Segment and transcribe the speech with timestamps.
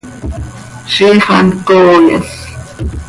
[0.93, 2.31] ¡Ziix hant cooyas!